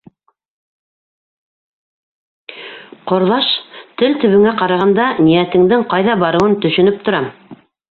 [3.11, 3.51] —Ҡорҙаш,
[4.03, 7.33] тел төбөңә ҡарағанда, ниәтеңдең ҡайҙа барыуын төшөнөп торам.